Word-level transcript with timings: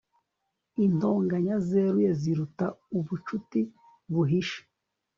intonganya 0.85 1.55
zeruye 1.67 2.09
ziruta 2.21 2.65
ubucuti 2.97 3.61
buhishe 4.13 4.61